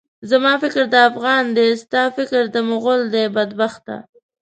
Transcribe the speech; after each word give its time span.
زما 0.29 0.53
فکر 0.63 0.83
د 0.93 0.95
افغان 1.09 1.43
دی، 1.57 1.69
ستا 1.83 2.03
فکر 2.17 2.41
د 2.53 2.55
مُغل 2.69 3.01
دی، 3.13 3.25
بدبخته! 3.35 3.95